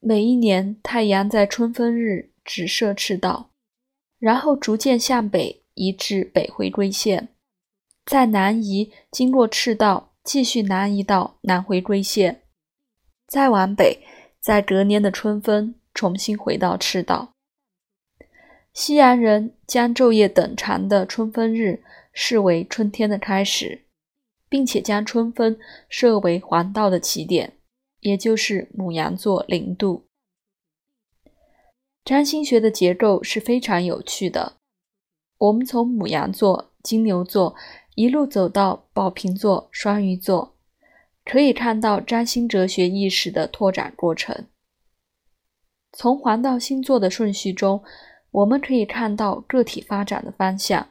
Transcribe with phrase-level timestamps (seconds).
[0.00, 3.50] 每一年太阳在春分日直射赤道，
[4.18, 7.28] 然后逐渐向北移至北回归线，
[8.04, 12.42] 再南移经过赤道，继续南移到南回归线，
[13.26, 13.98] 再往北，
[14.40, 17.32] 在隔年的春分重新回到赤道。
[18.72, 21.82] 西洋人将昼夜等长的春分日
[22.12, 23.86] 视为春天的开始，
[24.48, 25.58] 并且将春分
[25.88, 27.54] 设为黄道的起点。
[28.06, 30.04] 也就是母羊座零度。
[32.04, 34.58] 占星学的结构是非常有趣的。
[35.38, 37.56] 我们从母羊座、金牛座
[37.96, 40.54] 一路走到宝瓶座、双鱼座，
[41.24, 44.46] 可以看到占星哲学意识的拓展过程。
[45.90, 47.82] 从黄道星座的顺序中，
[48.30, 50.90] 我们可以看到个体发展的方向，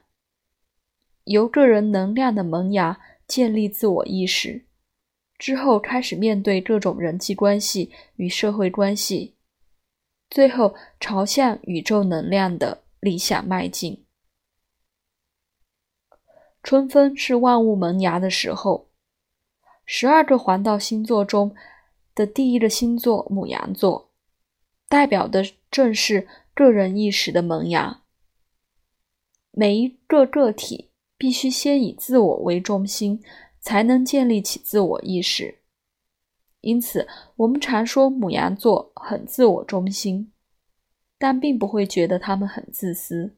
[1.23, 4.65] 由个人能量的萌芽建立自我意识。
[5.37, 9.35] 之后开始面对各种人际关系与社会关系，
[10.29, 14.05] 最后朝向宇宙能量的理想迈进。
[16.63, 18.89] 春分是万物萌芽的时候，
[19.85, 21.53] 十二个黄道星座中
[22.15, 24.09] 的第一个星座母羊座，
[24.87, 28.01] 代表的正是个人意识的萌芽。
[29.51, 33.21] 每一个个体必须先以自我为中心。
[33.65, 35.61] 才能建立起自我意识，
[36.61, 40.31] 因此我们常说母羊座很自我中心，
[41.17, 43.35] 但并不会觉得他们很自私。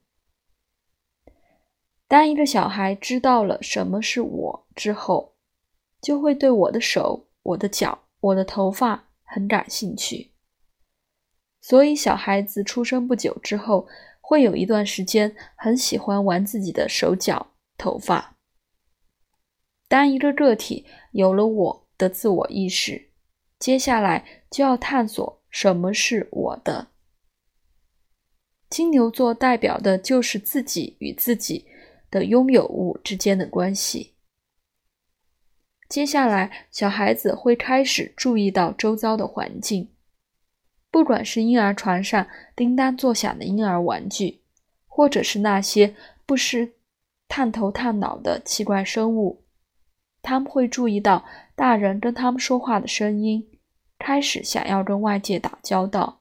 [2.09, 5.37] 当一个小孩知道了什么是我之后，
[6.01, 10.33] 就会对我的手、我的脚、我的头发很感兴趣。
[11.61, 13.87] 所以，小孩子出生不久之后，
[14.19, 18.36] 会有一段时间很喜欢玩自己的手脚、头发。
[19.87, 23.09] 当一个个体有了我的自我意识，
[23.57, 26.87] 接下来就要探索什么是我的。
[28.69, 31.65] 金牛座代表的就是自己与自己
[32.11, 34.15] 的拥有物之间的关系。
[35.87, 39.89] 接下来，小孩子会开始注意到周遭的环境，
[40.91, 42.27] 不管是婴儿床上
[42.57, 44.41] 叮当作响的婴儿玩具，
[44.85, 45.95] 或者是那些
[46.25, 46.73] 不时
[47.29, 49.45] 探头探脑的奇怪生物。
[50.27, 51.23] 他们会注意到
[51.55, 53.47] 大人跟他们说话的声音，
[53.97, 56.19] 开始想要跟外界打交道，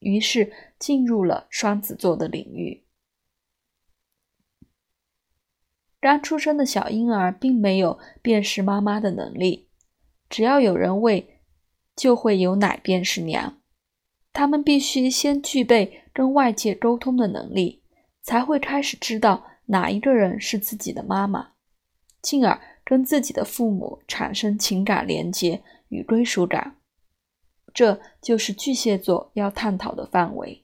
[0.00, 2.84] 于是进入了双子座的领域。
[6.02, 9.70] 刚出生的小婴儿并没有辨识妈妈的能力，
[10.28, 11.40] 只要有人喂，
[11.96, 13.58] 就会有奶便是娘。
[14.34, 17.82] 他们必须先具备跟外界沟通的能力，
[18.20, 21.52] 才会开始知道哪一个人是自己的妈妈，
[22.20, 22.73] 进而。
[22.84, 26.76] 跟自己的父母产生情感连接与归属感，
[27.72, 30.62] 这就是巨蟹座要探讨的范围。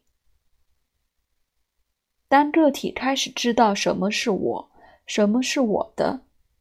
[2.28, 4.70] 当个体开始知道什么是我，
[5.06, 6.20] 什么是我的，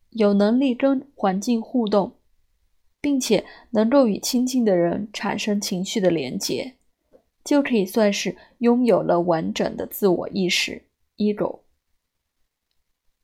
[0.09, 2.15] 有能力跟环境互动，
[2.99, 6.75] 并且能够与亲近的人产生情绪的连接，
[7.43, 10.83] 就可以算是拥有了完整的自我意识
[11.17, 11.59] （ego）。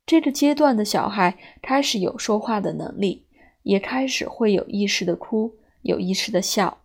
[0.06, 3.26] 这个阶段的小孩开始有说话的能力，
[3.64, 6.78] 也开始会有意识的哭，有意识的笑。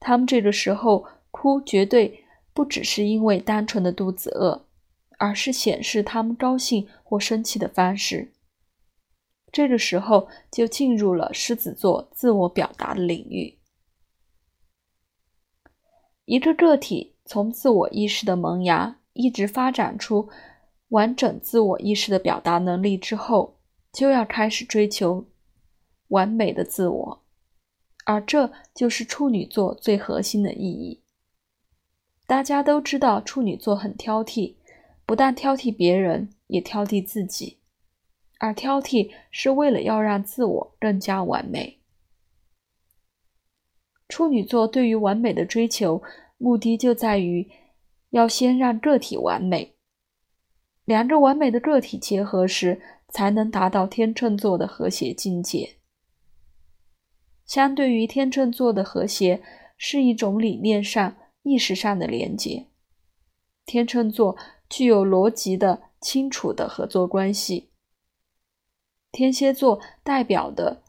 [0.00, 4.66] 他们这个时候哭，绝对不只是因为单纯的肚子饿，
[5.18, 8.32] 而是显示他们高兴或生气的方式。
[9.52, 13.56] 这个时候就进入了狮子座自我表达的领域。
[16.24, 20.28] 一个个体从自我意识的萌芽，一直发展出。
[20.88, 23.58] 完整自我意识的表达能力之后，
[23.92, 25.26] 就要开始追求
[26.08, 27.24] 完美的自我，
[28.04, 31.02] 而这就是处女座最核心的意义。
[32.26, 34.56] 大家都知道，处女座很挑剔，
[35.04, 37.58] 不但挑剔别人，也挑剔自己，
[38.38, 41.78] 而挑剔是为了要让自我更加完美。
[44.08, 46.02] 处女座对于完美的追求，
[46.36, 47.48] 目的就在于
[48.10, 49.75] 要先让个体完美。
[50.86, 55.76] 两个完美的个体结合时，才能达到天秤座的和谐境界。
[57.44, 59.42] 相对于天秤座的和谐，
[59.76, 62.66] 是一种理念上、意识上的连接。
[63.64, 64.36] 天秤座
[64.70, 67.70] 具有逻辑的、清楚的合作关系。
[69.10, 70.82] 天蝎座代表的，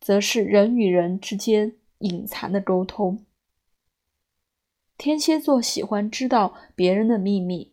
[0.00, 3.24] 则是人与人之间隐藏的沟通。
[4.96, 7.72] 天蝎座喜欢知道别人的秘密。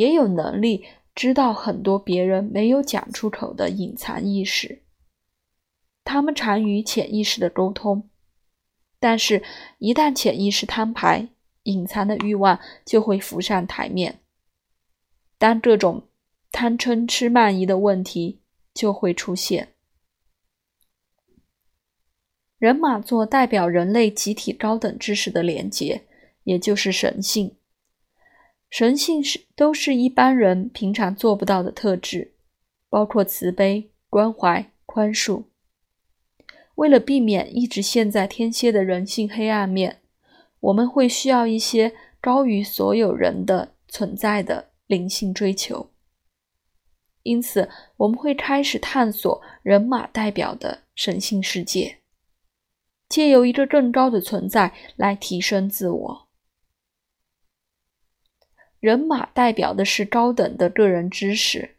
[0.00, 4.80] 也有能力知道很多别人没有讲出口的隐藏意识。
[6.04, 8.08] 他们常与潜意识的沟通，
[8.98, 9.42] 但是，
[9.76, 11.28] 一旦潜意识摊牌，
[11.64, 14.20] 隐藏的欲望就会浮上台面。
[15.36, 16.08] 当这种
[16.50, 18.40] 贪嗔痴慢疑的问题
[18.72, 19.74] 就会出现。
[22.56, 26.06] 人马座代表人类集体高等知识的连结，
[26.44, 27.59] 也就是神性。
[28.70, 32.32] 神性是都是一般人平常做不到的特质，
[32.88, 35.42] 包括慈悲、关怀、宽恕。
[36.76, 40.00] 为了避免一直陷在天蝎的人性黑暗面，
[40.60, 45.90] 我们会需要一些高于所有人的存在的灵性追求。
[47.22, 47.68] 因此，
[47.98, 51.98] 我们会开始探索人马代表的神性世界，
[53.10, 56.29] 借由一个更高的存在来提升自我。
[58.80, 61.76] 人马代表的是高等的个人知识，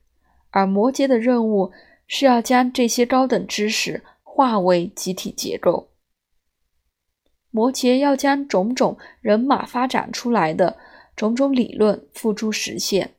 [0.51, 1.74] 而摩羯的任务
[2.07, 4.03] 是要将这些高等知识。
[4.33, 5.89] 化为集体结构。
[7.50, 10.77] 摩羯要将种种人马发展出来的
[11.18, 13.15] 种种理论付诸实现。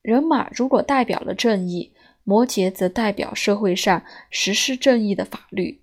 [0.00, 1.92] 人马如果代表了正义，
[2.24, 5.82] 摩羯则代表社会上实施正义的法律。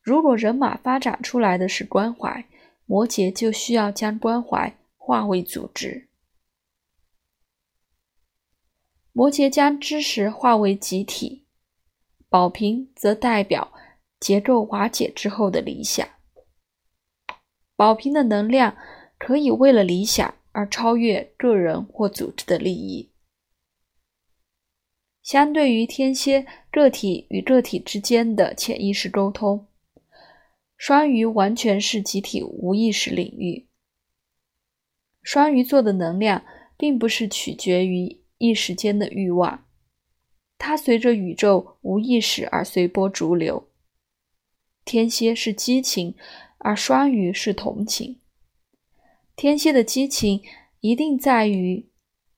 [0.00, 2.46] 如果人马发展出来的是关怀，
[2.86, 4.72] 摩羯就需要将关怀
[5.06, 6.08] 化为组织。
[9.12, 11.44] 摩羯将知识化为集体。
[12.30, 13.70] 宝瓶则代表
[14.18, 16.08] 结构瓦解之后的理想。
[17.76, 18.78] 宝瓶的能量
[19.18, 23.12] 可以为了理想而超越个人或组织的利益。
[25.22, 29.68] 相对于天蝎个体与个体之间的潜意识沟通，
[30.78, 33.68] 双鱼完全是集体无意识领域。
[35.24, 36.44] 双鱼座的能量
[36.76, 39.64] 并不是取决于一时间的欲望。
[40.58, 43.66] 它随着宇宙无意识而随波逐流。
[44.84, 46.14] 天蝎是激情，
[46.58, 48.20] 而双鱼是同情。
[49.34, 50.42] 天蝎的激情
[50.80, 51.88] 一定在于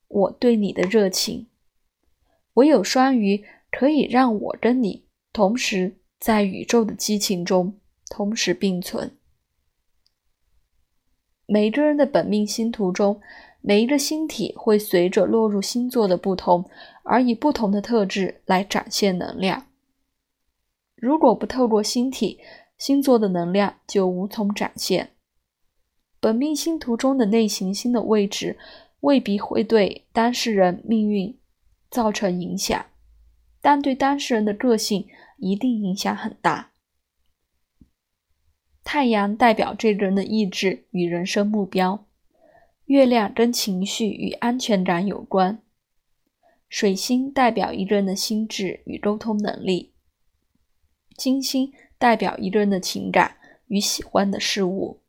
[0.06, 1.48] 我对你的热情，
[2.54, 7.78] 唯有双鱼可以让我跟你同时在宇宙的激情中
[8.08, 9.18] 同时并存。
[11.46, 13.20] 每个人的本命星图中。
[13.62, 16.70] 每一个星体会随着落入星座的不同，
[17.02, 19.66] 而以不同的特质来展现能量。
[20.94, 22.38] 如果不透过星体，
[22.78, 25.10] 星座的能量就无从展现。
[26.20, 28.56] 本命星图中的内行星的位置
[29.00, 31.36] 未必会对当事人命运
[31.90, 32.86] 造成影响，
[33.60, 35.08] 但对当事人的个性
[35.38, 36.70] 一定影响很大。
[38.86, 42.06] 太阳代表这个人的意志与人生目标。
[42.84, 45.60] 月亮跟情绪与安全感有关，
[46.68, 49.92] 水星代表一个人的心智与沟通能力，
[51.16, 55.02] 金星代表一个人的情感与喜欢的事物，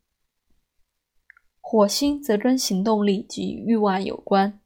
[1.60, 4.60] 火星则跟行动力及欲望有关。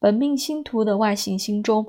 [0.00, 1.86] 本命星图的外行星中，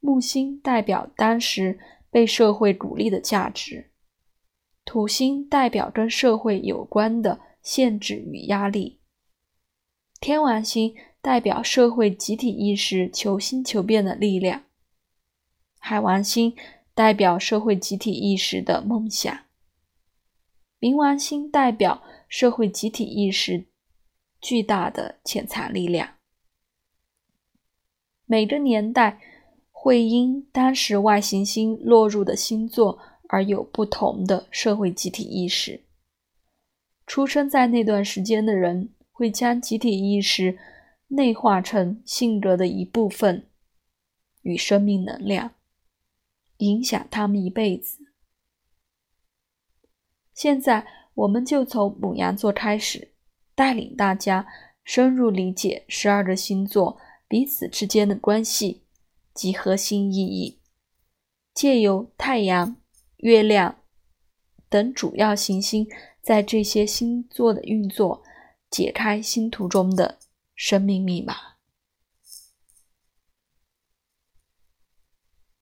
[0.00, 1.80] 木星代表当时
[2.10, 3.89] 被社会鼓励的价值，
[4.90, 7.50] 土星代表跟社会有关的。
[7.62, 9.00] 限制与压力。
[10.20, 14.64] 天王星代表社会集体意识求新求变的力量。
[15.78, 16.54] 海王星
[16.94, 19.44] 代表社会集体意识的梦想。
[20.78, 23.66] 冥王星代表社会集体意识
[24.40, 26.16] 巨大的潜藏力量。
[28.26, 29.20] 每个年代
[29.70, 32.98] 会因当时外行星落入的星座
[33.30, 35.84] 而有不同的社会集体意识。
[37.06, 40.58] 出生在那段时间的人会将集体意识
[41.08, 43.48] 内化成性格的一部分
[44.42, 45.52] 与生命能量，
[46.58, 47.98] 影响他们一辈子。
[50.34, 53.12] 现在，我们就从母羊座开始，
[53.54, 54.46] 带领大家
[54.84, 58.82] 深入理解十二个星座彼此之间的关系
[59.34, 60.60] 及核心意义，
[61.52, 62.76] 借由太阳、
[63.20, 63.76] 月亮
[64.68, 65.88] 等主要行星。
[66.22, 68.22] 在这些星座的运作，
[68.70, 70.18] 解开星图中的
[70.54, 71.34] 生命密码。